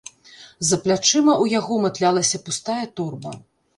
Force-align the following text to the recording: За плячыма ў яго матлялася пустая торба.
За 0.69 0.77
плячыма 0.85 1.33
ў 1.43 1.57
яго 1.59 1.77
матлялася 1.85 2.43
пустая 2.49 2.83
торба. 3.01 3.31